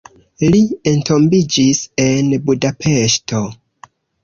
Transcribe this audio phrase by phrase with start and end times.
[0.53, 0.61] Li
[0.91, 3.45] entombiĝis en Budapeŝto.